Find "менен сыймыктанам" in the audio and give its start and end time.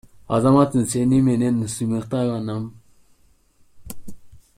1.27-2.65